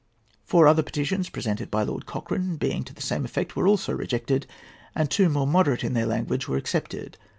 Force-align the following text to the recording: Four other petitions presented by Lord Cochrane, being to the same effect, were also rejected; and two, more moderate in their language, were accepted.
Four 0.43 0.67
other 0.67 0.81
petitions 0.81 1.29
presented 1.29 1.69
by 1.69 1.83
Lord 1.83 2.07
Cochrane, 2.07 2.55
being 2.57 2.83
to 2.85 2.93
the 2.95 3.03
same 3.03 3.23
effect, 3.23 3.55
were 3.55 3.67
also 3.67 3.93
rejected; 3.93 4.47
and 4.95 5.11
two, 5.11 5.29
more 5.29 5.45
moderate 5.45 5.83
in 5.83 5.93
their 5.93 6.07
language, 6.07 6.47
were 6.47 6.57
accepted. 6.57 7.19